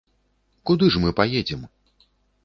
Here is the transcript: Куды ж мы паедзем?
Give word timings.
Куды 0.69 0.87
ж 0.95 1.01
мы 1.03 1.11
паедзем? 1.19 1.61